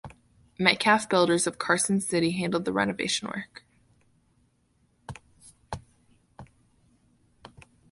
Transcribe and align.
Metcalf 0.57 1.07
Builders 1.09 1.45
of 1.45 1.59
Carson 1.59 2.01
City 2.01 2.31
handled 2.31 2.65
the 2.65 2.73
renovation 2.73 3.27
work. 3.27 3.63